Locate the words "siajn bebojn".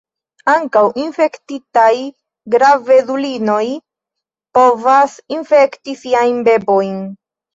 6.01-6.99